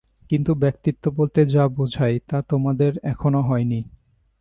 [0.31, 3.79] কিন্তু ব্যক্তিত্ব বলতে যা বুঝায়, তা তোমাদের এখনও হয়নি।